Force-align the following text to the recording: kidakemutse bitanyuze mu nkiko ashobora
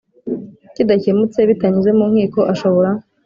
kidakemutse 0.75 1.39
bitanyuze 1.49 1.91
mu 1.97 2.05
nkiko 2.11 2.39
ashobora 2.53 2.89